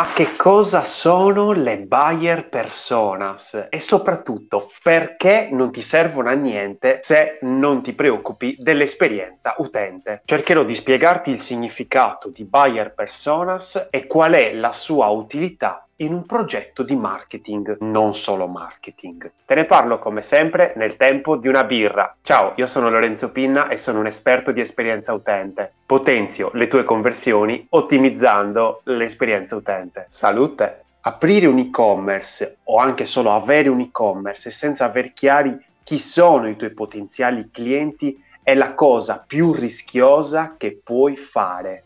Ma 0.00 0.14
che 0.14 0.34
cosa 0.34 0.84
sono 0.84 1.52
le 1.52 1.80
buyer 1.80 2.48
personas? 2.48 3.66
E 3.68 3.80
soprattutto 3.80 4.70
perché 4.82 5.50
non 5.52 5.70
ti 5.70 5.82
servono 5.82 6.30
a 6.30 6.32
niente 6.32 7.00
se 7.02 7.36
non 7.42 7.82
ti 7.82 7.92
preoccupi 7.92 8.56
dell'esperienza 8.58 9.56
utente? 9.58 10.22
Cercherò 10.24 10.64
di 10.64 10.74
spiegarti 10.74 11.28
il 11.28 11.42
significato 11.42 12.30
di 12.30 12.46
buyer 12.46 12.94
personas 12.94 13.88
e 13.90 14.06
qual 14.06 14.32
è 14.32 14.54
la 14.54 14.72
sua 14.72 15.08
utilità 15.08 15.86
in 16.00 16.12
un 16.12 16.24
progetto 16.24 16.82
di 16.82 16.96
marketing, 16.96 17.76
non 17.80 18.14
solo 18.14 18.46
marketing. 18.46 19.30
Te 19.44 19.54
ne 19.54 19.64
parlo 19.64 19.98
come 19.98 20.22
sempre 20.22 20.72
nel 20.76 20.96
tempo 20.96 21.36
di 21.36 21.48
una 21.48 21.64
birra. 21.64 22.16
Ciao, 22.22 22.52
io 22.56 22.66
sono 22.66 22.90
Lorenzo 22.90 23.30
Pinna 23.30 23.68
e 23.68 23.76
sono 23.76 24.00
un 24.00 24.06
esperto 24.06 24.52
di 24.52 24.60
esperienza 24.60 25.12
utente. 25.12 25.72
Potenzio 25.84 26.50
le 26.54 26.68
tue 26.68 26.84
conversioni 26.84 27.66
ottimizzando 27.70 28.80
l'esperienza 28.84 29.56
utente. 29.56 30.06
Salute! 30.08 30.84
Aprire 31.02 31.46
un 31.46 31.58
e-commerce 31.58 32.58
o 32.64 32.78
anche 32.78 33.06
solo 33.06 33.32
avere 33.32 33.68
un 33.68 33.80
e-commerce 33.80 34.50
senza 34.50 34.84
aver 34.84 35.12
chiari 35.12 35.58
chi 35.82 35.98
sono 35.98 36.48
i 36.48 36.56
tuoi 36.56 36.70
potenziali 36.70 37.50
clienti 37.50 38.22
è 38.42 38.54
la 38.54 38.74
cosa 38.74 39.22
più 39.26 39.52
rischiosa 39.52 40.54
che 40.58 40.78
puoi 40.82 41.16
fare 41.16 41.84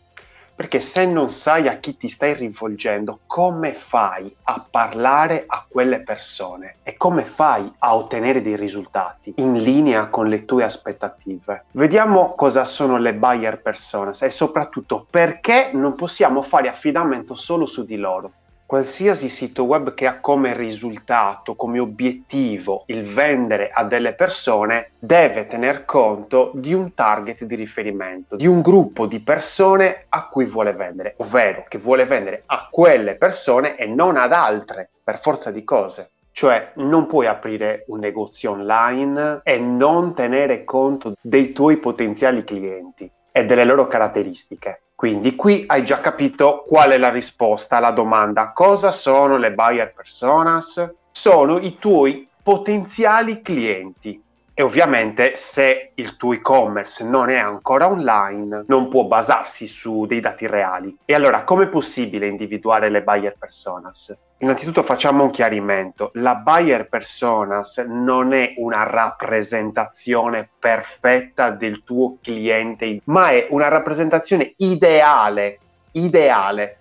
perché 0.55 0.79
se 0.79 1.05
non 1.05 1.29
sai 1.31 1.67
a 1.67 1.77
chi 1.77 1.97
ti 1.97 2.07
stai 2.07 2.33
rivolgendo, 2.33 3.19
come 3.25 3.73
fai 3.73 4.33
a 4.43 4.65
parlare 4.69 5.43
a 5.45 5.65
quelle 5.67 5.99
persone 5.99 6.77
e 6.83 6.95
come 6.95 7.25
fai 7.25 7.69
a 7.79 7.95
ottenere 7.95 8.41
dei 8.41 8.55
risultati 8.55 9.33
in 9.37 9.61
linea 9.61 10.07
con 10.07 10.29
le 10.29 10.45
tue 10.45 10.63
aspettative? 10.63 11.65
Vediamo 11.71 12.35
cosa 12.35 12.63
sono 12.63 12.97
le 12.97 13.13
buyer 13.13 13.61
personas 13.61 14.21
e 14.21 14.29
soprattutto 14.29 15.05
perché 15.09 15.71
non 15.73 15.95
possiamo 15.95 16.41
fare 16.41 16.69
affidamento 16.69 17.35
solo 17.35 17.65
su 17.65 17.83
di 17.83 17.97
loro 17.97 18.31
qualsiasi 18.65 19.29
sito 19.29 19.63
web 19.63 19.93
che 19.93 20.07
ha 20.07 20.19
come 20.19 20.55
risultato, 20.55 21.55
come 21.55 21.79
obiettivo 21.79 22.83
il 22.87 23.13
vendere 23.13 23.69
a 23.69 23.83
delle 23.83 24.13
persone, 24.13 24.91
deve 24.97 25.47
tener 25.47 25.85
conto 25.85 26.51
di 26.55 26.73
un 26.73 26.93
target 26.93 27.43
di 27.43 27.55
riferimento, 27.55 28.35
di 28.35 28.47
un 28.47 28.61
gruppo 28.61 29.05
di 29.05 29.19
persone 29.19 30.05
a 30.09 30.27
cui 30.27 30.45
vuole 30.45 30.73
vendere, 30.73 31.13
ovvero 31.17 31.65
che 31.67 31.77
vuole 31.77 32.05
vendere 32.05 32.43
a 32.47 32.67
quelle 32.71 33.15
persone 33.15 33.75
e 33.75 33.85
non 33.85 34.17
ad 34.17 34.33
altre, 34.33 34.89
per 35.03 35.19
forza 35.19 35.51
di 35.51 35.63
cose. 35.63 36.09
Cioè 36.31 36.71
non 36.75 37.05
puoi 37.05 37.27
aprire 37.27 37.85
un 37.87 37.99
negozio 37.99 38.51
online 38.51 39.39
e 39.43 39.57
non 39.57 40.13
tenere 40.13 40.65
conto 40.65 41.13
dei 41.21 41.53
tuoi 41.53 41.77
potenziali 41.77 42.43
clienti 42.43 43.09
e 43.31 43.45
delle 43.45 43.63
loro 43.63 43.87
caratteristiche. 43.87 44.81
Quindi 44.95 45.35
qui 45.35 45.65
hai 45.67 45.83
già 45.83 45.99
capito 45.99 46.63
qual 46.65 46.91
è 46.91 46.97
la 46.97 47.09
risposta 47.09 47.77
alla 47.77 47.91
domanda 47.91 48.53
cosa 48.53 48.91
sono 48.91 49.37
le 49.37 49.51
buyer 49.51 49.93
personas? 49.93 50.89
Sono 51.11 51.59
i 51.59 51.77
tuoi 51.77 52.27
potenziali 52.41 53.41
clienti. 53.41 54.21
E 54.57 54.63
ovviamente 54.63 55.35
se 55.35 55.91
il 55.95 56.15
tuo 56.15 56.31
e-commerce 56.31 57.03
non 57.03 57.27
è 57.27 57.35
ancora 57.35 57.87
online, 57.89 58.63
non 58.67 58.87
può 58.87 59.03
basarsi 59.03 59.67
su 59.67 60.05
dei 60.05 60.21
dati 60.21 60.47
reali. 60.47 60.97
E 61.03 61.13
allora 61.13 61.43
come 61.43 61.65
è 61.65 61.67
possibile 61.67 62.27
individuare 62.27 62.89
le 62.89 63.03
buyer 63.03 63.35
personas? 63.37 64.17
Innanzitutto 64.37 64.83
facciamo 64.83 65.25
un 65.25 65.31
chiarimento. 65.31 66.11
La 66.13 66.35
buyer 66.35 66.87
personas 66.87 67.79
non 67.79 68.31
è 68.31 68.53
una 68.55 68.83
rappresentazione 68.83 70.47
perfetta 70.57 71.49
del 71.49 71.83
tuo 71.83 72.19
cliente, 72.21 73.01
ma 73.05 73.31
è 73.31 73.47
una 73.49 73.67
rappresentazione 73.67 74.53
ideale, 74.55 75.59
ideale. 75.91 76.77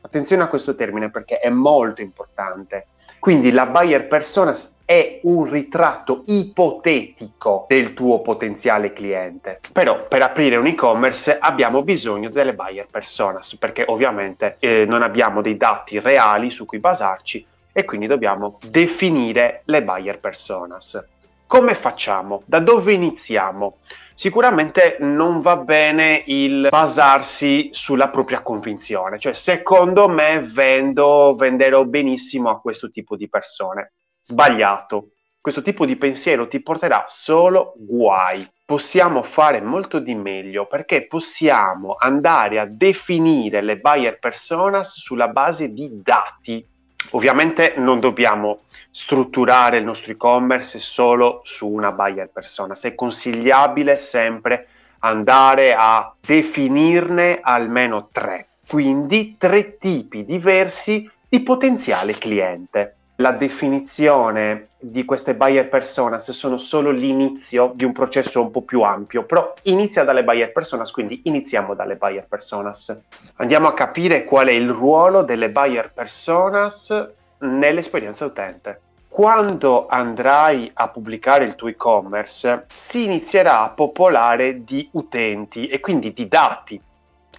Attenzione 0.00 0.42
a 0.42 0.48
questo 0.48 0.74
termine 0.74 1.08
perché 1.08 1.38
è 1.38 1.50
molto 1.50 2.00
importante. 2.00 2.86
Quindi 3.20 3.52
la 3.52 3.66
buyer 3.66 4.08
personas 4.08 4.74
è 4.92 5.20
un 5.22 5.48
ritratto 5.48 6.22
ipotetico 6.26 7.64
del 7.66 7.94
tuo 7.94 8.20
potenziale 8.20 8.92
cliente. 8.92 9.60
Però 9.72 10.06
per 10.06 10.20
aprire 10.20 10.56
un 10.56 10.66
e-commerce 10.66 11.38
abbiamo 11.38 11.82
bisogno 11.82 12.28
delle 12.28 12.52
buyer 12.52 12.88
personas 12.90 13.56
perché 13.56 13.84
ovviamente 13.88 14.56
eh, 14.58 14.84
non 14.86 15.00
abbiamo 15.00 15.40
dei 15.40 15.56
dati 15.56 15.98
reali 15.98 16.50
su 16.50 16.66
cui 16.66 16.78
basarci 16.78 17.46
e 17.72 17.86
quindi 17.86 18.06
dobbiamo 18.06 18.58
definire 18.66 19.62
le 19.64 19.82
buyer 19.82 20.20
personas. 20.20 21.02
Come 21.46 21.74
facciamo? 21.74 22.42
Da 22.44 22.58
dove 22.58 22.92
iniziamo? 22.92 23.78
Sicuramente 24.14 24.98
non 25.00 25.40
va 25.40 25.56
bene 25.56 26.22
il 26.26 26.68
basarsi 26.68 27.70
sulla 27.72 28.10
propria 28.10 28.42
convinzione, 28.42 29.18
cioè 29.18 29.32
secondo 29.32 30.06
me 30.06 30.46
vendo, 30.52 31.34
venderò 31.34 31.82
benissimo 31.86 32.50
a 32.50 32.60
questo 32.60 32.90
tipo 32.90 33.16
di 33.16 33.26
persone 33.26 33.92
sbagliato. 34.22 35.08
Questo 35.40 35.62
tipo 35.62 35.84
di 35.84 35.96
pensiero 35.96 36.46
ti 36.46 36.60
porterà 36.60 37.04
solo 37.08 37.74
guai. 37.76 38.48
Possiamo 38.64 39.24
fare 39.24 39.60
molto 39.60 39.98
di 39.98 40.14
meglio 40.14 40.66
perché 40.66 41.06
possiamo 41.06 41.96
andare 41.98 42.60
a 42.60 42.64
definire 42.64 43.60
le 43.60 43.78
buyer 43.78 44.20
personas 44.20 44.94
sulla 45.00 45.28
base 45.28 45.72
di 45.72 46.00
dati. 46.00 46.64
Ovviamente 47.10 47.74
non 47.76 47.98
dobbiamo 47.98 48.60
strutturare 48.92 49.78
il 49.78 49.84
nostro 49.84 50.12
e-commerce 50.12 50.78
solo 50.78 51.40
su 51.42 51.68
una 51.68 51.90
buyer 51.90 52.30
persona. 52.32 52.78
È 52.80 52.94
consigliabile 52.94 53.96
sempre 53.96 54.68
andare 55.00 55.74
a 55.76 56.14
definirne 56.20 57.40
almeno 57.42 58.08
tre, 58.12 58.46
quindi 58.68 59.34
tre 59.36 59.76
tipi 59.76 60.24
diversi 60.24 61.10
di 61.28 61.40
potenziale 61.40 62.12
cliente 62.12 62.98
la 63.22 63.30
definizione 63.30 64.66
di 64.80 65.04
queste 65.04 65.36
buyer 65.36 65.68
personas 65.68 66.28
sono 66.32 66.58
solo 66.58 66.90
l'inizio 66.90 67.70
di 67.72 67.84
un 67.84 67.92
processo 67.92 68.42
un 68.42 68.50
po' 68.50 68.62
più 68.62 68.82
ampio, 68.82 69.22
però 69.22 69.54
inizia 69.62 70.02
dalle 70.02 70.24
buyer 70.24 70.50
personas, 70.50 70.90
quindi 70.90 71.22
iniziamo 71.24 71.74
dalle 71.74 71.94
buyer 71.94 72.26
personas. 72.26 72.94
Andiamo 73.36 73.68
a 73.68 73.74
capire 73.74 74.24
qual 74.24 74.48
è 74.48 74.50
il 74.50 74.68
ruolo 74.68 75.22
delle 75.22 75.50
buyer 75.50 75.92
personas 75.92 76.92
nell'esperienza 77.38 78.24
utente. 78.24 78.80
Quando 79.06 79.86
andrai 79.86 80.68
a 80.74 80.88
pubblicare 80.88 81.44
il 81.44 81.54
tuo 81.54 81.68
e-commerce, 81.68 82.66
si 82.74 83.04
inizierà 83.04 83.62
a 83.62 83.70
popolare 83.70 84.64
di 84.64 84.88
utenti 84.92 85.68
e 85.68 85.78
quindi 85.78 86.12
di 86.12 86.26
dati, 86.26 86.80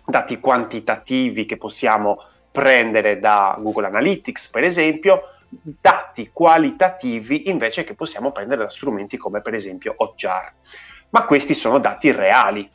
dati 0.05 0.39
quantitativi 0.39 1.45
che 1.45 1.57
possiamo 1.57 2.23
prendere 2.53 3.19
da 3.19 3.57
Google 3.59 3.88
Analytics, 3.88 4.47
per 4.47 4.63
esempio, 4.63 5.32
dati 5.62 6.30
qualitativi 6.31 7.50
invece 7.50 7.84
che 7.84 7.96
possiamo 7.96 8.31
prendere 8.31 8.64
da 8.64 8.69
strumenti 8.69 9.18
come 9.18 9.41
per 9.41 9.53
esempio 9.53 9.94
Hotjar. 9.96 10.53
Ma 11.09 11.25
questi 11.25 11.53
sono 11.53 11.80
dati 11.80 12.12
reali, 12.12 12.69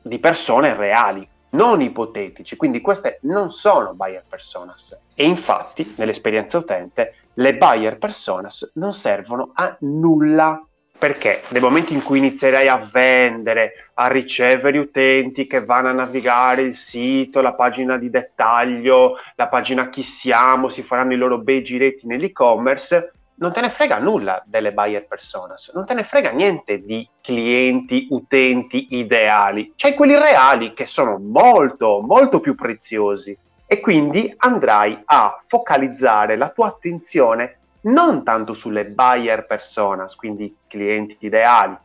di 0.00 0.18
persone 0.18 0.74
reali, 0.74 1.28
non 1.50 1.80
ipotetici, 1.80 2.56
quindi 2.56 2.80
queste 2.80 3.18
non 3.22 3.50
sono 3.50 3.94
buyer 3.94 4.24
personas. 4.28 4.96
E 5.14 5.24
infatti, 5.24 5.94
nell'esperienza 5.96 6.58
utente, 6.58 7.14
le 7.34 7.56
buyer 7.56 7.98
personas 7.98 8.72
non 8.74 8.92
servono 8.92 9.50
a 9.54 9.76
nulla 9.80 10.64
perché 11.02 11.42
nel 11.48 11.62
momento 11.62 11.92
in 11.92 12.00
cui 12.00 12.18
inizierai 12.18 12.68
a 12.68 12.88
vendere, 12.88 13.88
a 13.94 14.06
ricevere 14.06 14.78
utenti 14.78 15.48
che 15.48 15.64
vanno 15.64 15.88
a 15.88 15.92
navigare 15.92 16.62
il 16.62 16.76
sito, 16.76 17.40
la 17.40 17.54
pagina 17.54 17.96
di 17.98 18.08
dettaglio, 18.08 19.16
la 19.34 19.48
pagina 19.48 19.88
chi 19.88 20.04
siamo, 20.04 20.68
si 20.68 20.84
faranno 20.84 21.14
i 21.14 21.16
loro 21.16 21.38
bei 21.38 21.64
giretti 21.64 22.06
nell'e-commerce, 22.06 23.14
non 23.34 23.52
te 23.52 23.62
ne 23.62 23.70
frega 23.70 23.98
nulla 23.98 24.44
delle 24.46 24.72
buyer 24.72 25.04
personas, 25.08 25.72
non 25.74 25.84
te 25.86 25.94
ne 25.94 26.04
frega 26.04 26.30
niente 26.30 26.84
di 26.84 27.04
clienti, 27.20 28.06
utenti 28.10 28.86
ideali. 28.90 29.72
C'hai 29.74 29.94
quelli 29.94 30.16
reali 30.16 30.72
che 30.72 30.86
sono 30.86 31.18
molto, 31.18 32.00
molto 32.00 32.38
più 32.38 32.54
preziosi 32.54 33.36
e 33.66 33.80
quindi 33.80 34.32
andrai 34.36 35.02
a 35.06 35.42
focalizzare 35.48 36.36
la 36.36 36.50
tua 36.50 36.68
attenzione 36.68 37.56
non 37.82 38.22
tanto 38.24 38.54
sulle 38.54 38.84
buyer 38.84 39.46
personas, 39.46 40.14
quindi 40.14 40.56
clienti 40.66 41.16
ideali, 41.20 41.76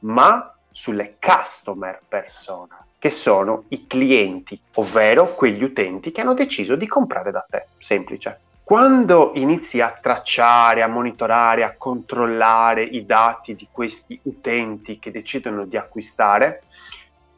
ma 0.00 0.54
sulle 0.70 1.16
customer 1.18 2.00
persona, 2.06 2.84
che 2.98 3.10
sono 3.10 3.64
i 3.68 3.86
clienti, 3.86 4.60
ovvero 4.74 5.34
quegli 5.34 5.62
utenti 5.62 6.12
che 6.12 6.20
hanno 6.20 6.34
deciso 6.34 6.76
di 6.76 6.86
comprare 6.86 7.30
da 7.30 7.44
te. 7.48 7.66
Semplice. 7.78 8.40
Quando 8.62 9.30
inizi 9.36 9.80
a 9.80 9.96
tracciare, 10.00 10.82
a 10.82 10.88
monitorare, 10.88 11.62
a 11.62 11.76
controllare 11.76 12.82
i 12.82 13.06
dati 13.06 13.54
di 13.54 13.68
questi 13.70 14.18
utenti 14.24 14.98
che 14.98 15.12
decidono 15.12 15.64
di 15.64 15.76
acquistare, 15.76 16.64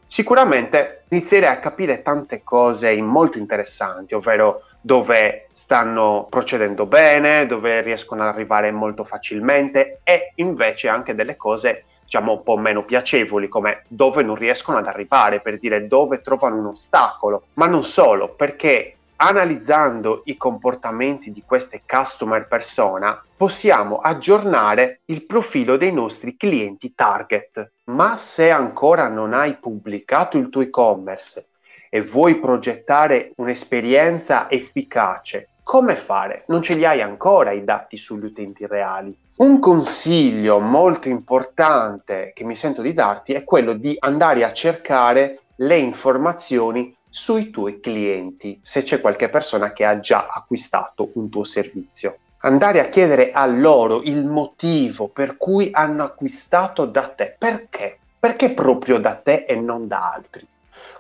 sicuramente 0.07 1.05
inizierai 1.11 1.51
a 1.51 1.61
capire 1.61 2.01
tante 2.01 2.43
cose 2.43 3.01
molto 3.03 3.37
interessanti, 3.37 4.15
ovvero 4.15 4.63
dove 4.81 5.49
stanno 5.53 6.27
procedendo 6.31 6.87
bene, 6.87 7.47
dove 7.47 7.83
riescono 7.83 8.23
ad 8.23 8.29
arrivare 8.29 8.71
molto 8.71 9.05
facilmente 9.05 10.01
e 10.05 10.33
invece 10.37 10.89
anche 10.89 11.15
delle 11.15 11.37
cose 11.37 11.85
diciamo 12.05 12.33
un 12.33 12.43
po' 12.43 12.57
meno 12.57 12.85
piacevoli 12.85 13.49
come 13.49 13.83
dove 13.87 14.23
non 14.23 14.35
riescono 14.35 14.79
ad 14.79 14.87
arrivare, 14.87 15.41
per 15.41 15.59
dire 15.59 15.87
dove 15.87 16.23
trovano 16.23 16.57
un 16.57 16.67
ostacolo, 16.67 17.49
ma 17.55 17.67
non 17.67 17.85
solo, 17.85 18.31
perché 18.31 18.95
analizzando 19.17 20.23
i 20.25 20.37
comportamenti 20.37 21.33
di 21.33 21.43
queste 21.45 21.83
customer 21.87 22.47
persona, 22.47 23.23
possiamo 23.37 23.99
aggiornare 23.99 25.01
il 25.07 25.25
profilo 25.25 25.77
dei 25.77 25.93
nostri 25.93 26.37
clienti 26.37 26.95
target. 26.95 27.73
Ma 27.85 28.17
se 28.17 28.51
ancora 28.51 29.09
non 29.09 29.35
hai 29.35 29.57
pubblicato 29.57 30.39
il 30.39 30.49
tuo 30.49 30.63
e-commerce 30.63 31.47
e 31.89 32.03
vuoi 32.03 32.37
progettare 32.37 33.33
un'esperienza 33.37 34.51
efficace, 34.51 35.49
come 35.63 35.97
fare? 35.97 36.45
Non 36.47 36.63
ce 36.63 36.75
li 36.75 36.85
hai 36.85 37.03
ancora 37.03 37.53
i 37.53 37.65
dati 37.65 37.97
sugli 37.97 38.25
utenti 38.25 38.67
reali. 38.67 39.17
Un 39.37 39.59
consiglio 39.61 40.59
molto 40.59 41.09
importante 41.09 42.33
che 42.35 42.45
mi 42.45 42.57
sento 42.57 42.83
di 42.83 42.93
darti 42.95 43.35
è 43.35 43.45
quello 43.45 43.75
di 43.75 43.95
andare 44.01 44.45
a 44.45 44.53
cercare 44.53 45.41
le 45.57 45.77
informazioni 45.77 46.97
sui 47.09 47.51
tuoi 47.51 47.81
clienti, 47.81 48.59
se 48.63 48.83
c'è 48.83 49.01
qualche 49.01 49.29
persona 49.29 49.73
che 49.73 49.85
ha 49.85 50.01
già 50.01 50.27
acquistato 50.29 51.11
un 51.15 51.29
tuo 51.29 51.45
servizio. 51.45 52.19
Andare 52.39 52.81
a 52.81 52.89
chiedere 52.89 53.33
a 53.33 53.45
loro 53.47 54.03
il 54.03 54.25
motivo 54.25 55.09
per 55.09 55.37
cui 55.37 55.69
hanno 55.73 56.05
acquistato 56.05 56.85
da 56.85 57.09
te. 57.09 57.35
Perché? 57.37 57.99
Perché 58.19 58.51
proprio 58.53 58.99
da 58.99 59.15
te 59.15 59.45
e 59.47 59.55
non 59.57 59.87
da 59.87 60.13
altri? 60.13 60.47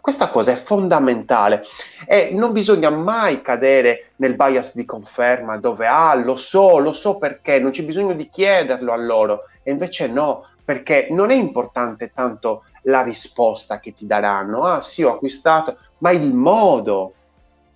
Questa 0.00 0.28
cosa 0.28 0.52
è 0.52 0.56
fondamentale 0.56 1.64
e 2.06 2.30
non 2.32 2.52
bisogna 2.52 2.90
mai 2.90 3.42
cadere 3.42 4.12
nel 4.16 4.34
bias 4.34 4.74
di 4.74 4.84
conferma 4.84 5.58
dove 5.58 5.86
ah 5.86 6.14
lo 6.14 6.36
so, 6.36 6.78
lo 6.78 6.92
so 6.92 7.16
perché, 7.16 7.58
non 7.58 7.72
c'è 7.72 7.82
bisogno 7.82 8.14
di 8.14 8.28
chiederlo 8.30 8.92
a 8.92 8.96
loro. 8.96 9.42
E 9.62 9.70
invece 9.70 10.06
no, 10.06 10.46
perché 10.64 11.08
non 11.10 11.30
è 11.30 11.34
importante 11.34 12.12
tanto 12.14 12.64
la 12.82 13.02
risposta 13.02 13.80
che 13.80 13.94
ti 13.94 14.06
daranno, 14.06 14.64
ah 14.64 14.80
sì 14.80 15.02
ho 15.02 15.12
acquistato, 15.12 15.76
ma 15.98 16.10
il 16.10 16.32
modo 16.32 17.14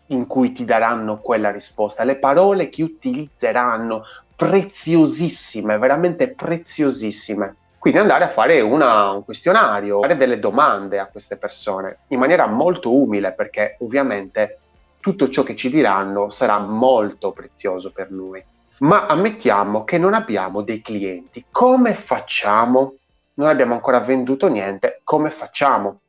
in 0.06 0.26
cui 0.26 0.52
ti 0.52 0.64
daranno 0.64 1.18
quella 1.18 1.50
risposta, 1.50 2.04
le 2.04 2.16
parole 2.16 2.68
che 2.68 2.82
utilizzeranno, 2.82 4.04
preziosissime, 4.36 5.78
veramente 5.78 6.34
preziosissime. 6.34 7.56
Quindi 7.82 7.98
andare 7.98 8.22
a 8.22 8.28
fare 8.28 8.60
una, 8.60 9.10
un 9.10 9.24
questionario, 9.24 10.02
fare 10.02 10.16
delle 10.16 10.38
domande 10.38 11.00
a 11.00 11.08
queste 11.08 11.36
persone 11.36 12.02
in 12.10 12.20
maniera 12.20 12.46
molto 12.46 12.94
umile, 12.94 13.32
perché 13.32 13.76
ovviamente 13.80 14.60
tutto 15.00 15.28
ciò 15.28 15.42
che 15.42 15.56
ci 15.56 15.68
diranno 15.68 16.30
sarà 16.30 16.60
molto 16.60 17.32
prezioso 17.32 17.90
per 17.90 18.12
noi. 18.12 18.40
Ma 18.78 19.06
ammettiamo 19.06 19.82
che 19.82 19.98
non 19.98 20.14
abbiamo 20.14 20.62
dei 20.62 20.80
clienti. 20.80 21.46
Come 21.50 21.96
facciamo? 21.96 22.98
Non 23.34 23.48
abbiamo 23.48 23.74
ancora 23.74 23.98
venduto 23.98 24.46
niente. 24.46 25.00
Come 25.02 25.32
facciamo? 25.32 26.02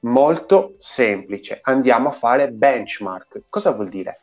Molto 0.00 0.74
semplice. 0.78 1.60
Andiamo 1.62 2.08
a 2.08 2.12
fare 2.12 2.50
benchmark. 2.50 3.42
Cosa 3.48 3.70
vuol 3.70 3.88
dire? 3.88 4.18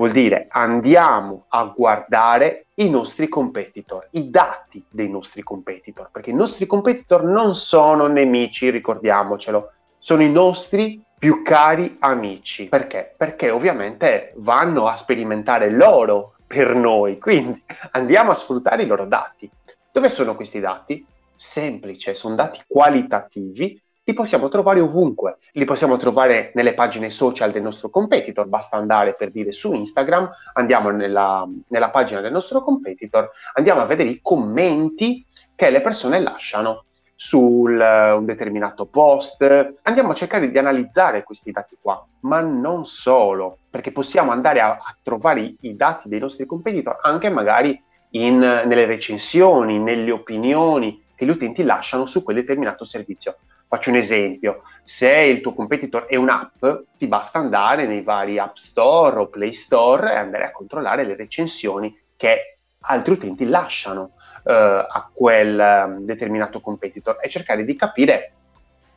Vuol 0.00 0.12
dire 0.12 0.46
andiamo 0.48 1.44
a 1.48 1.64
guardare 1.76 2.68
i 2.76 2.88
nostri 2.88 3.28
competitor, 3.28 4.08
i 4.12 4.30
dati 4.30 4.82
dei 4.88 5.10
nostri 5.10 5.42
competitor, 5.42 6.08
perché 6.10 6.30
i 6.30 6.34
nostri 6.34 6.64
competitor 6.64 7.22
non 7.22 7.54
sono 7.54 8.06
nemici, 8.06 8.70
ricordiamocelo, 8.70 9.72
sono 9.98 10.22
i 10.22 10.30
nostri 10.30 11.04
più 11.18 11.42
cari 11.42 11.98
amici. 12.00 12.68
Perché? 12.68 13.12
Perché 13.14 13.50
ovviamente 13.50 14.32
vanno 14.36 14.86
a 14.86 14.96
sperimentare 14.96 15.68
loro 15.68 16.36
per 16.46 16.74
noi, 16.74 17.18
quindi 17.18 17.62
andiamo 17.90 18.30
a 18.30 18.34
sfruttare 18.34 18.84
i 18.84 18.86
loro 18.86 19.04
dati. 19.04 19.50
Dove 19.92 20.08
sono 20.08 20.34
questi 20.34 20.60
dati? 20.60 21.04
Semplice, 21.36 22.14
sono 22.14 22.36
dati 22.36 22.58
qualitativi 22.66 23.78
li 24.10 24.16
possiamo 24.16 24.48
trovare 24.48 24.80
ovunque. 24.80 25.38
Li 25.52 25.64
possiamo 25.64 25.96
trovare 25.96 26.50
nelle 26.54 26.74
pagine 26.74 27.10
social 27.10 27.52
del 27.52 27.62
nostro 27.62 27.90
competitor, 27.90 28.46
basta 28.46 28.76
andare 28.76 29.14
per 29.14 29.30
dire 29.30 29.52
su 29.52 29.72
Instagram, 29.72 30.28
andiamo 30.54 30.90
nella, 30.90 31.48
nella 31.68 31.90
pagina 31.90 32.20
del 32.20 32.32
nostro 32.32 32.62
competitor, 32.62 33.30
andiamo 33.54 33.80
a 33.80 33.86
vedere 33.86 34.08
i 34.08 34.20
commenti 34.20 35.24
che 35.54 35.70
le 35.70 35.80
persone 35.80 36.20
lasciano 36.20 36.84
su 37.14 37.38
uh, 37.38 38.16
un 38.16 38.24
determinato 38.24 38.86
post. 38.86 39.42
Andiamo 39.82 40.10
a 40.10 40.14
cercare 40.14 40.50
di 40.50 40.58
analizzare 40.58 41.22
questi 41.22 41.52
dati 41.52 41.76
qua, 41.80 42.04
ma 42.20 42.40
non 42.40 42.86
solo, 42.86 43.58
perché 43.68 43.92
possiamo 43.92 44.32
andare 44.32 44.60
a, 44.60 44.70
a 44.70 44.96
trovare 45.02 45.40
i, 45.40 45.56
i, 45.60 45.76
dati 45.76 46.08
dei 46.08 46.18
nostri 46.18 46.46
competitor 46.46 46.98
anche 47.02 47.28
magari 47.28 47.80
in, 48.12 48.38
nelle 48.38 48.86
recensioni, 48.86 49.78
nelle 49.78 50.10
opinioni 50.10 51.04
che 51.14 51.26
gli 51.26 51.30
utenti 51.30 51.62
lasciano 51.62 52.06
su 52.06 52.24
quel 52.24 52.36
determinato 52.36 52.84
servizio. 52.84 53.36
Faccio 53.70 53.90
un 53.90 53.96
esempio, 53.96 54.62
se 54.82 55.16
il 55.16 55.40
tuo 55.40 55.54
competitor 55.54 56.06
è 56.06 56.16
un'app, 56.16 56.66
ti 56.98 57.06
basta 57.06 57.38
andare 57.38 57.86
nei 57.86 58.02
vari 58.02 58.36
App 58.36 58.56
Store 58.56 59.16
o 59.20 59.28
Play 59.28 59.52
Store 59.52 60.10
e 60.10 60.16
andare 60.16 60.42
a 60.42 60.50
controllare 60.50 61.04
le 61.04 61.14
recensioni 61.14 61.96
che 62.16 62.58
altri 62.80 63.12
utenti 63.12 63.46
lasciano 63.46 64.14
uh, 64.42 64.50
a 64.50 65.08
quel 65.14 65.86
um, 65.86 66.00
determinato 66.00 66.60
competitor 66.60 67.18
e 67.20 67.28
cercare 67.28 67.64
di 67.64 67.76
capire 67.76 68.32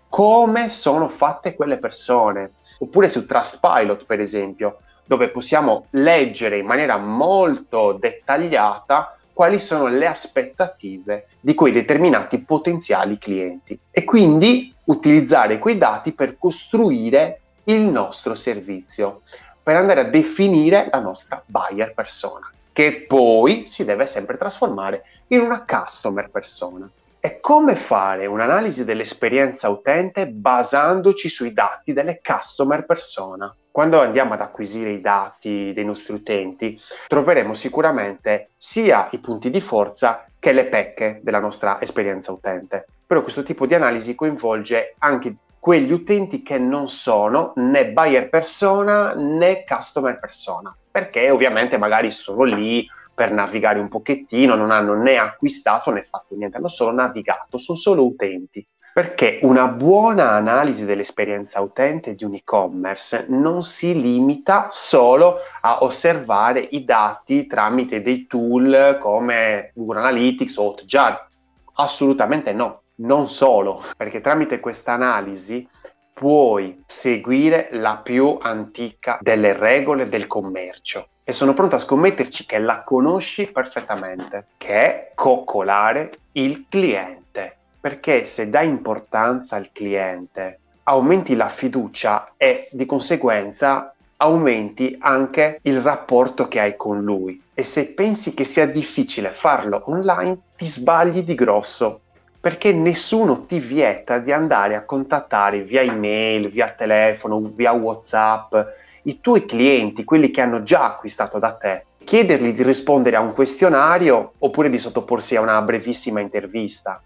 come 0.09 0.69
sono 0.69 1.07
fatte 1.07 1.53
quelle 1.53 1.77
persone. 1.77 2.53
Oppure 2.79 3.11
su 3.11 3.27
Trustpilot, 3.27 4.05
per 4.05 4.21
esempio, 4.21 4.79
dove 5.05 5.29
possiamo 5.29 5.85
leggere 5.91 6.57
in 6.57 6.65
maniera 6.65 6.97
molto 6.97 7.91
dettagliata 7.91 9.19
quali 9.33 9.59
sono 9.59 9.87
le 9.87 10.05
aspettative 10.07 11.27
di 11.39 11.55
quei 11.55 11.71
determinati 11.71 12.37
potenziali 12.39 13.17
clienti 13.17 13.77
e 13.89 14.03
quindi 14.03 14.73
utilizzare 14.85 15.57
quei 15.57 15.77
dati 15.77 16.11
per 16.11 16.37
costruire 16.37 17.39
il 17.65 17.79
nostro 17.79 18.35
servizio, 18.35 19.21
per 19.61 19.75
andare 19.75 20.01
a 20.01 20.05
definire 20.05 20.87
la 20.91 20.99
nostra 20.99 21.41
buyer 21.45 21.93
persona, 21.93 22.51
che 22.71 23.05
poi 23.07 23.65
si 23.67 23.85
deve 23.85 24.05
sempre 24.05 24.37
trasformare 24.37 25.03
in 25.27 25.39
una 25.39 25.65
customer 25.67 26.29
persona. 26.29 26.89
E 27.25 27.39
come 27.39 27.77
fare 27.77 28.25
un'analisi 28.25 28.83
dell'esperienza 28.83 29.69
utente 29.69 30.27
basandoci 30.27 31.29
sui 31.29 31.53
dati 31.53 31.93
delle 31.93 32.19
customer 32.21 32.85
persona? 32.85 33.55
quando 33.73 33.99
andiamo 33.99 34.33
ad 34.33 34.41
acquisire 34.41 34.91
i 34.91 35.01
dati 35.01 35.73
dei 35.73 35.83
nostri 35.83 36.13
utenti, 36.13 36.79
troveremo 37.07 37.55
sicuramente 37.55 38.49
sia 38.55 39.07
i 39.09 39.17
punti 39.17 39.49
di 39.49 39.61
forza 39.61 40.27
che 40.37 40.51
le 40.53 40.65
pecche 40.65 41.21
della 41.23 41.39
nostra 41.39 41.81
esperienza 41.81 42.31
utente. 42.31 42.85
Però 43.07 43.23
questo 43.23 43.41
tipo 43.41 43.65
di 43.65 43.73
analisi 43.73 44.13
coinvolge 44.13 44.93
anche 44.99 45.37
quegli 45.57 45.91
utenti 45.91 46.43
che 46.43 46.59
non 46.59 46.87
sono 46.87 47.53
né 47.55 47.89
buyer 47.89 48.29
persona 48.29 49.13
né 49.15 49.63
customer 49.67 50.19
persona, 50.19 50.75
perché 50.91 51.31
ovviamente 51.31 51.79
magari 51.79 52.11
sono 52.11 52.43
lì 52.43 52.87
per 53.13 53.31
navigare 53.31 53.79
un 53.79 53.89
pochettino, 53.89 54.55
non 54.55 54.71
hanno 54.71 54.95
né 54.95 55.17
acquistato 55.17 55.91
né 55.91 56.03
fatto 56.09 56.35
niente, 56.35 56.57
hanno 56.57 56.67
solo 56.67 56.91
navigato, 56.91 57.57
sono 57.57 57.77
solo 57.77 58.05
utenti. 58.05 58.65
Perché 58.93 59.39
una 59.41 59.67
buona 59.69 60.31
analisi 60.31 60.85
dell'esperienza 60.85 61.59
utente 61.61 62.13
di 62.13 62.23
un 62.23 62.35
e-commerce 62.35 63.25
non 63.29 63.63
si 63.63 63.99
limita 63.99 64.67
solo 64.69 65.37
a 65.61 65.83
osservare 65.83 66.59
i 66.59 66.85
dati 66.85 67.47
tramite 67.47 68.03
dei 68.03 68.27
tool 68.27 68.99
come 68.99 69.71
Google 69.73 69.97
Analytics 69.97 70.57
o 70.57 70.65
Hotjar. 70.65 71.27
Assolutamente 71.75 72.53
no, 72.53 72.83
non 72.97 73.29
solo, 73.29 73.83
perché 73.97 74.21
tramite 74.21 74.59
questa 74.59 74.91
analisi 74.91 75.67
puoi 76.13 76.83
seguire 76.85 77.69
la 77.71 77.97
più 77.97 78.37
antica 78.39 79.17
delle 79.21 79.53
regole 79.53 80.07
del 80.07 80.27
commercio 80.27 81.07
e 81.23 81.33
sono 81.33 81.53
pronto 81.53 81.75
a 81.75 81.79
scommetterci 81.79 82.45
che 82.45 82.57
la 82.59 82.83
conosci 82.83 83.47
perfettamente, 83.47 84.45
che 84.57 84.73
è 84.73 85.11
coccolare 85.15 86.11
il 86.33 86.65
cliente 86.69 87.57
perché 87.83 88.23
se 88.23 88.49
dai 88.49 88.69
importanza 88.69 89.57
al 89.57 89.71
cliente, 89.73 90.59
aumenti 90.83 91.35
la 91.35 91.49
fiducia 91.49 92.31
e 92.37 92.69
di 92.71 92.85
conseguenza 92.85 93.93
aumenti 94.15 94.95
anche 95.01 95.59
il 95.63 95.81
rapporto 95.81 96.47
che 96.47 96.61
hai 96.61 96.77
con 96.77 97.03
lui. 97.03 97.43
E 97.53 97.65
se 97.65 97.87
pensi 97.87 98.33
che 98.33 98.45
sia 98.45 98.65
difficile 98.67 99.31
farlo 99.31 99.83
online, 99.87 100.37
ti 100.55 100.65
sbagli 100.65 101.23
di 101.23 101.35
grosso, 101.35 101.99
perché 102.39 102.71
nessuno 102.71 103.45
ti 103.45 103.59
vieta 103.59 104.17
di 104.19 104.31
andare 104.31 104.75
a 104.75 104.85
contattare 104.85 105.63
via 105.63 105.81
email, 105.81 106.49
via 106.49 106.69
telefono, 106.69 107.51
via 107.53 107.73
WhatsApp 107.73 108.55
i 109.03 109.19
tuoi 109.19 109.45
clienti, 109.45 110.03
quelli 110.03 110.31
che 110.31 110.41
hanno 110.41 110.63
già 110.63 110.85
acquistato 110.85 111.39
da 111.39 111.53
te, 111.53 111.85
chiedergli 112.03 112.53
di 112.53 112.63
rispondere 112.63 113.15
a 113.15 113.21
un 113.21 113.33
questionario 113.33 114.33
oppure 114.39 114.69
di 114.69 114.77
sottoporsi 114.77 115.35
a 115.35 115.41
una 115.41 115.61
brevissima 115.61 116.19
intervista. 116.19 117.01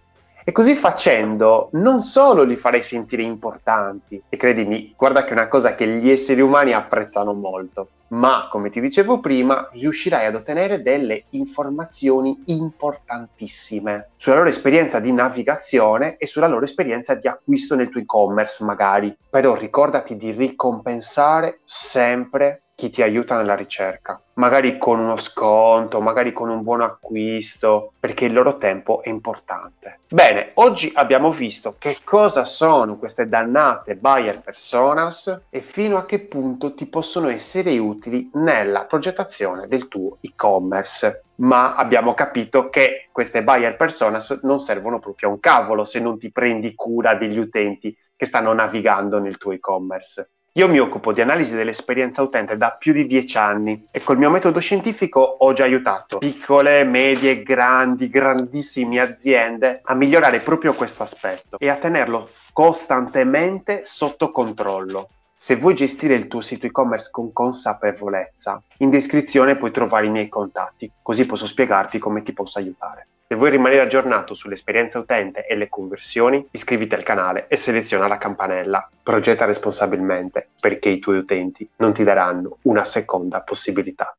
E 0.48 0.54
così 0.54 0.76
facendo 0.76 1.68
non 1.74 2.02
solo 2.02 2.44
li 2.44 2.56
farei 2.56 2.82
sentire 2.82 3.22
importanti, 3.22 4.24
e 4.30 4.38
credimi, 4.38 4.94
guarda 4.96 5.26
che 5.26 5.32
è 5.32 5.34
una 5.34 5.50
cosa 5.50 5.76
che 5.76 5.86
gli 5.86 6.10
esseri 6.10 6.40
umani 6.40 6.72
apprezzano 6.72 7.34
molto, 7.34 7.90
ma 8.12 8.48
come 8.50 8.70
ti 8.70 8.80
dicevo 8.80 9.20
prima, 9.20 9.68
riuscirai 9.74 10.26
ad 10.26 10.36
ottenere 10.36 10.82
delle 10.82 11.26
informazioni 11.32 12.44
importantissime 12.46 14.12
sulla 14.16 14.38
loro 14.38 14.48
esperienza 14.48 15.02
di 15.02 15.12
navigazione 15.12 16.16
e 16.16 16.26
sulla 16.26 16.48
loro 16.48 16.64
esperienza 16.64 17.14
di 17.14 17.28
acquisto 17.28 17.76
nel 17.76 17.90
tuo 17.90 18.00
e-commerce 18.00 18.64
magari. 18.64 19.14
Però 19.30 19.54
ricordati 19.54 20.16
di 20.16 20.32
ricompensare 20.32 21.60
sempre 21.66 22.62
chi 22.78 22.92
ti 22.92 23.02
aiuta 23.02 23.36
nella 23.36 23.56
ricerca, 23.56 24.22
magari 24.34 24.78
con 24.78 25.00
uno 25.00 25.18
sconto, 25.18 26.00
magari 26.00 26.32
con 26.32 26.48
un 26.50 26.62
buon 26.62 26.82
acquisto, 26.82 27.94
perché 28.00 28.26
il 28.26 28.34
loro 28.34 28.60
tempo 28.60 29.02
è 29.02 29.10
importante. 29.10 30.02
Bene, 30.08 30.52
oggi 30.54 30.92
abbiamo 30.94 31.32
visto 31.32 31.74
che 31.80 31.98
cosa 32.04 32.46
sono 32.46 32.98
queste 32.98 33.28
dannate 33.28 33.96
buyer 33.96 34.42
personas 34.42 35.46
e 35.50 35.62
fino 35.62 35.98
a 35.98 36.06
che 36.06 36.20
punto 36.20 36.76
ti 36.76 36.86
possono 36.86 37.30
essere 37.30 37.76
utili 37.80 38.30
nella 38.34 38.86
progettazione 38.86 39.68
del 39.68 39.88
tuo 39.88 40.20
e-commerce. 40.22 41.24
Ma 41.38 41.74
abbiamo 41.74 42.14
capito 42.14 42.70
che 42.70 43.10
queste 43.12 43.42
buyer 43.44 43.76
personas 43.76 44.40
non 44.44 44.60
servono 44.60 45.00
proprio 45.00 45.30
a 45.30 45.32
un 45.32 45.40
cavolo 45.40 45.84
se 45.84 46.00
non 46.00 46.20
ti 46.20 46.32
prendi 46.32 46.76
cura 46.76 47.16
degli 47.16 47.40
utenti 47.40 47.96
che 48.16 48.28
stanno 48.28 48.54
navigando 48.54 49.18
nel 49.18 49.38
tuo 49.38 49.52
e-commerce. 49.52 50.30
Io 50.58 50.68
mi 50.68 50.80
occupo 50.80 51.14
di 51.14 51.22
analisi 51.22 51.54
dell'esperienza 51.54 52.24
utente 52.24 52.58
da 52.58 52.72
più 52.72 52.92
di 52.92 53.06
dieci 53.06 53.38
anni 53.38 53.90
e 53.92 54.02
col 54.02 54.18
mio 54.18 54.32
metodo 54.32 54.60
scientifico 54.60 55.20
ho 55.20 55.54
già 55.54 55.66
aiutato 55.66 56.18
piccole, 56.18 56.84
medie, 56.84 57.44
grandi, 57.44 58.10
grandissime 58.10 59.00
aziende 59.00 59.82
a 59.84 59.94
migliorare 59.94 60.40
proprio 60.40 60.74
questo 60.74 61.04
aspetto 61.04 61.60
e 61.60 61.70
a 61.70 61.76
tenerlo 61.76 62.32
costantemente 62.54 63.84
sotto 63.86 64.32
controllo. 64.32 65.10
Se 65.38 65.58
vuoi 65.58 65.76
gestire 65.76 66.16
il 66.16 66.26
tuo 66.26 66.42
sito 66.42 66.66
e-commerce 66.66 67.10
con 67.12 67.32
consapevolezza, 67.32 68.60
in 68.78 68.90
descrizione 68.90 69.58
puoi 69.58 69.70
trovare 69.70 70.08
i 70.08 70.10
miei 70.10 70.28
contatti, 70.28 70.92
così 71.04 71.28
posso 71.28 71.46
spiegarti 71.46 72.00
come 72.00 72.24
ti 72.24 72.34
posso 72.34 72.58
aiutare. 72.58 73.10
Se 73.30 73.36
vuoi 73.36 73.50
rimanere 73.50 73.82
aggiornato 73.82 74.36
sull'esperienza 74.36 75.00
utente 75.00 75.46
e 75.46 75.58
le 75.58 75.68
conversioni, 75.68 76.48
iscriviti 76.52 76.96
al 76.96 77.04
canale 77.04 77.48
e 77.50 77.58
seleziona 77.58 78.08
la 78.08 78.18
campanella. 78.18 78.90
Progetta 79.04 79.44
responsabilmente 79.44 80.52
perché 80.62 80.88
i 80.88 81.00
tuoi 81.00 81.18
utenti 81.18 81.70
non 81.76 81.92
ti 81.92 82.06
daranno 82.06 82.60
una 82.62 82.86
seconda 82.86 83.42
possibilità. 83.42 84.16